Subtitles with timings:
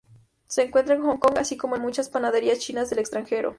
[0.47, 3.49] Se encuentra en Hong Kong así como en muchas panaderías chinas del extranjero.